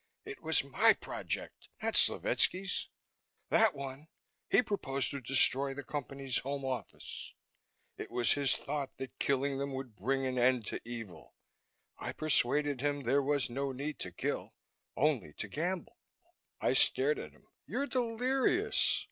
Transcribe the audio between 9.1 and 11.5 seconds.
killing them would bring an end to evil.